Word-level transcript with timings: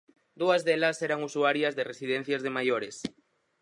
Dúas 0.41 0.61
delas 0.67 0.97
eran 1.07 1.23
usuarias 1.29 1.73
de 1.77 1.83
residencias 1.91 2.41
de 2.43 2.53
maiores. 2.57 2.95